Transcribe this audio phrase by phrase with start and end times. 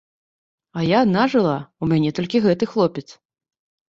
[0.79, 1.51] А я адна жыла,
[1.85, 3.05] у мяне толькі гэты хлопец.